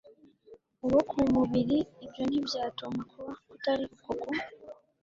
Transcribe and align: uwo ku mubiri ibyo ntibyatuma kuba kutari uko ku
uwo 0.85 0.99
ku 1.09 1.19
mubiri 1.33 1.77
ibyo 2.05 2.23
ntibyatuma 2.29 3.01
kuba 3.11 3.31
kutari 3.45 3.83
uko 3.95 4.09
ku 4.21 4.29